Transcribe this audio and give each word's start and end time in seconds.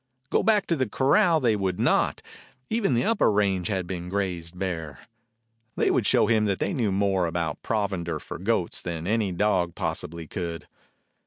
Go 0.31 0.41
back 0.41 0.65
to 0.65 0.75
the 0.75 0.89
corral 0.89 1.39
they 1.39 1.55
would 1.55 1.79
not; 1.79 2.23
even 2.71 2.95
the 2.95 3.03
upper 3.03 3.31
range 3.31 3.67
had 3.67 3.85
been 3.85 4.09
grazed 4.09 4.57
bare. 4.57 5.01
They 5.75 5.91
would 5.91 6.07
show 6.07 6.25
him 6.25 6.45
that 6.45 6.57
they 6.57 6.73
knew 6.73 6.91
more 6.91 7.27
about 7.27 7.61
provender 7.61 8.19
for 8.19 8.39
goats 8.39 8.81
than 8.81 9.05
any 9.05 9.31
dog 9.31 9.75
pos 9.75 9.99
sibly 9.99 10.25
could. 10.27 10.67